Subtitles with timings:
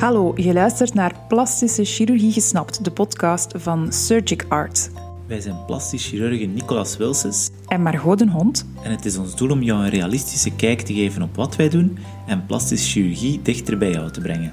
[0.00, 4.90] Hallo, je luistert naar Plastische Chirurgie Gesnapt, de podcast van Surgic Art.
[5.26, 8.66] Wij zijn plastisch chirurg Nicolas Wilses En Margot den Hond.
[8.82, 11.68] en het is ons doel om jou een realistische kijk te geven op wat wij
[11.68, 14.52] doen en plastische chirurgie dichter bij jou te brengen.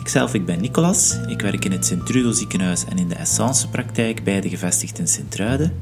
[0.00, 1.18] Ikzelf, ik ben Nicolas.
[1.26, 5.72] Ik werk in het Sint-Trudo ziekenhuis en in de Essence praktijk, beide gevestigd in Sint-Truiden.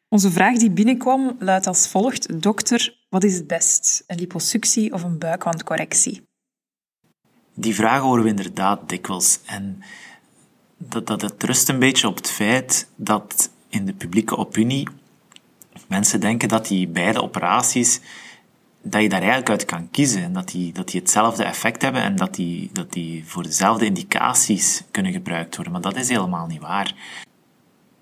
[0.08, 4.04] Onze vraag die binnenkwam luidt als volgt: Dokter, wat is het best?
[4.06, 6.24] Een liposuctie of een buikwandcorrectie?
[7.58, 9.38] Die vragen horen we inderdaad dikwijls.
[9.44, 9.82] En
[10.76, 14.88] dat, dat het rust een beetje op het feit dat in de publieke opinie
[15.88, 18.00] mensen denken dat die beide operaties,
[18.82, 20.22] dat je daar eigenlijk uit kan kiezen.
[20.22, 23.84] En dat die, dat die hetzelfde effect hebben en dat die, dat die voor dezelfde
[23.84, 25.72] indicaties kunnen gebruikt worden.
[25.72, 26.94] Maar dat is helemaal niet waar.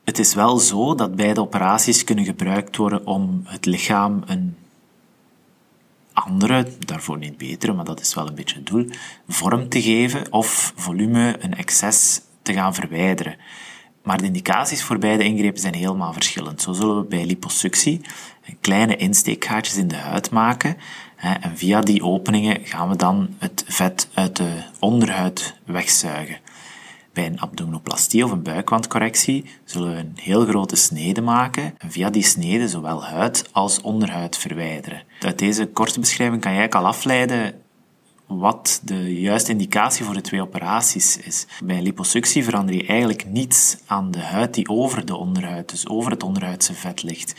[0.05, 4.57] Het is wel zo dat beide operaties kunnen gebruikt worden om het lichaam een
[6.15, 8.87] andere, daarvoor niet betere, maar dat is wel een beetje het doel,
[9.29, 13.37] vorm te geven of volume, een excess te gaan verwijderen.
[14.03, 16.63] Maar de indicaties voor beide ingrepen zijn helemaal verschillend.
[16.63, 18.01] Zo zullen we bij liposuctie
[18.61, 20.77] kleine insteekgaatjes in de huid maken.
[21.17, 26.39] En via die openingen gaan we dan het vet uit de onderhuid wegzuigen.
[27.15, 32.11] Bij een abdominoplastie of een buikwandcorrectie zullen we een heel grote snede maken en via
[32.11, 35.03] die snede zowel huid als onderhuid verwijderen.
[35.21, 37.55] Uit deze korte beschrijving kan eigenlijk al afleiden
[38.27, 41.47] wat de juiste indicatie voor de twee operaties is.
[41.65, 46.11] Bij liposuctie verander je eigenlijk niets aan de huid die over de onderhuid, dus over
[46.11, 47.35] het onderhuidse vet ligt.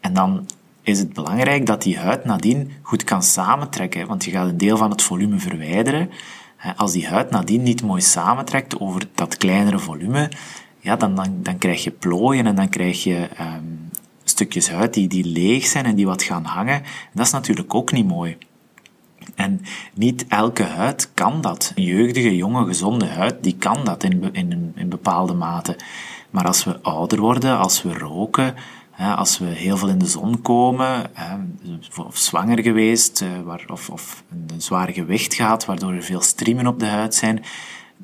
[0.00, 0.46] En dan
[0.82, 4.76] is het belangrijk dat die huid nadien goed kan samentrekken, want je gaat een deel
[4.76, 6.10] van het volume verwijderen.
[6.76, 10.30] Als die huid nadien niet mooi samentrekt over dat kleinere volume,
[10.80, 13.90] ja, dan, dan, dan krijg je plooien en dan krijg je um,
[14.24, 16.82] stukjes huid die, die leeg zijn en die wat gaan hangen.
[17.12, 18.36] Dat is natuurlijk ook niet mooi.
[19.34, 19.60] En
[19.94, 21.72] niet elke huid kan dat.
[21.74, 25.76] Een jeugdige, jonge, gezonde huid, die kan dat in, in, in bepaalde mate.
[26.30, 28.54] Maar als we ouder worden, als we roken,
[28.96, 31.10] als we heel veel in de zon komen,
[32.06, 33.24] of zwanger geweest,
[33.68, 37.42] of, of een zwaar gewicht gehad, waardoor er veel striemen op de huid zijn,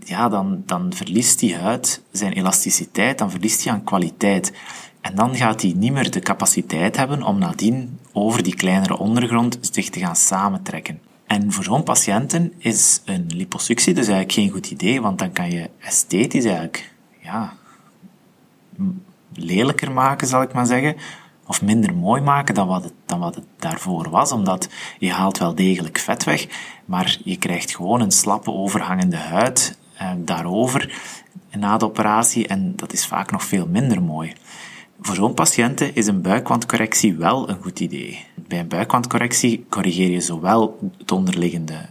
[0.04, 4.53] ja, dan, dan verliest die huid zijn elasticiteit, dan verliest hij aan kwaliteit.
[5.00, 9.59] En dan gaat hij niet meer de capaciteit hebben om nadien over die kleinere ondergrond
[9.60, 11.00] zich te gaan samentrekken.
[11.27, 15.50] En voor zo'n patiënten is een liposuctie dus eigenlijk geen goed idee, want dan kan
[15.50, 17.56] je esthetisch eigenlijk, ja,
[19.34, 20.97] lelijker maken, zal ik maar zeggen.
[21.47, 24.69] Of minder mooi maken dan wat, het, dan wat het daarvoor was, omdat
[24.99, 26.47] je haalt wel degelijk vet weg,
[26.84, 31.00] maar je krijgt gewoon een slappe overhangende huid eh, daarover
[31.50, 34.33] na de operatie en dat is vaak nog veel minder mooi.
[35.00, 38.25] Voor zo'n patiënten is een buikwandcorrectie wel een goed idee.
[38.34, 41.89] Bij een buikwandcorrectie corrigeer je zowel het onderliggende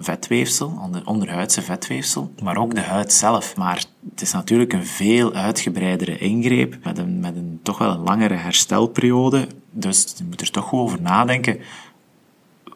[0.00, 3.56] vetweefsel, onderhuidse vetweefsel, maar ook de huid zelf.
[3.56, 8.02] Maar het is natuurlijk een veel uitgebreidere ingreep met een, met een toch wel een
[8.02, 9.46] langere herstelperiode.
[9.70, 11.60] Dus je moet er toch over nadenken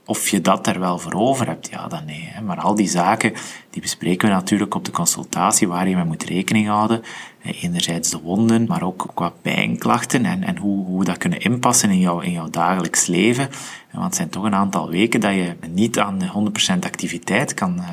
[0.07, 2.29] of je dat er wel voor over hebt, ja dan nee.
[2.33, 2.43] Hè.
[2.43, 3.33] Maar al die zaken,
[3.71, 7.03] die bespreken we natuurlijk op de consultatie, waar je mee moet rekening houden.
[7.43, 11.91] Enerzijds de wonden, maar ook qua pijnklachten en, en hoe, hoe we dat kunnen inpassen
[11.91, 13.49] in, jouw in jouw dagelijks leven.
[13.93, 17.89] Want het zijn toch een aantal weken dat je niet aan 100% activiteit kan, uh,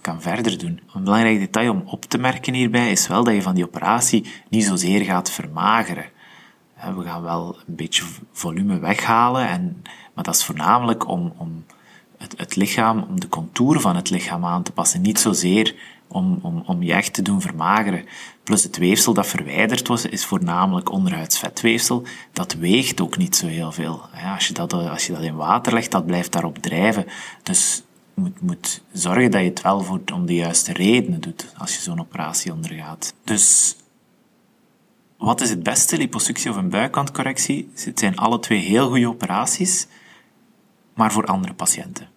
[0.00, 0.80] kan verder doen.
[0.94, 4.24] Een belangrijk detail om op te merken hierbij is wel dat je van die operatie
[4.48, 6.12] niet zozeer gaat vermageren.
[6.96, 9.82] We gaan wel een beetje volume weghalen en
[10.14, 11.64] maar dat is voornamelijk om, om
[12.18, 15.00] het, het lichaam, om de contouren van het lichaam aan te passen.
[15.00, 15.74] Niet zozeer
[16.08, 18.04] om, om, om je echt te doen vermageren.
[18.42, 22.02] Plus het weefsel dat verwijderd was, is voornamelijk onderhuidsvetweefsel.
[22.32, 24.00] Dat weegt ook niet zo heel veel.
[24.34, 27.06] Als je dat, als je dat in water legt, dat blijft daarop drijven.
[27.42, 27.82] Dus
[28.14, 31.74] je moet, moet zorgen dat je het wel voor, om de juiste redenen doet als
[31.74, 33.14] je zo'n operatie ondergaat.
[33.24, 33.76] Dus
[35.24, 37.70] wat is het beste, liposuctie of een buikkantcorrectie?
[37.74, 39.86] Het zijn alle twee heel goede operaties
[40.94, 42.08] maar voor andere patiënten.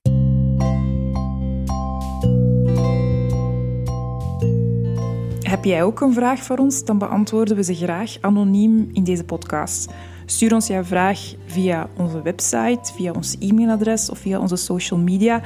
[5.41, 6.85] Heb jij ook een vraag voor ons?
[6.85, 9.91] Dan beantwoorden we ze graag anoniem in deze podcast.
[10.25, 15.41] Stuur ons jouw vraag via onze website, via ons e-mailadres of via onze social media.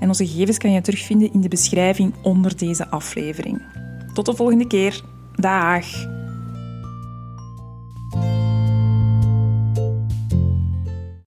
[0.00, 3.62] En onze gegevens kan je terugvinden in de beschrijving onder deze aflevering.
[4.12, 5.02] Tot de volgende keer.
[5.34, 6.13] Dag!